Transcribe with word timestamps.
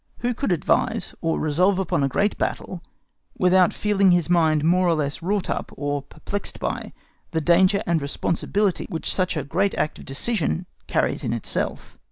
Who 0.21 0.33
could 0.33 0.51
advise, 0.51 1.13
or 1.21 1.39
resolve 1.39 1.77
upon 1.77 2.01
a 2.03 2.07
great 2.07 2.35
battle, 2.39 2.81
without 3.37 3.71
feeling 3.71 4.09
his 4.09 4.31
mind 4.31 4.63
more 4.63 4.87
or 4.87 4.95
less 4.95 5.21
wrought 5.21 5.47
up, 5.47 5.71
or 5.77 6.01
perplexed 6.01 6.59
by, 6.59 6.91
the 7.29 7.39
danger 7.39 7.83
and 7.85 8.01
responsibility 8.01 8.87
which 8.89 9.13
such 9.13 9.37
a 9.37 9.43
great 9.43 9.75
act 9.75 9.99
of 9.99 10.05
decision 10.05 10.65
carries 10.87 11.23
in 11.23 11.33
itself? 11.33 11.99